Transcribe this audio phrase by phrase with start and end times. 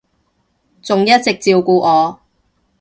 [0.81, 2.19] 仲一直照顧我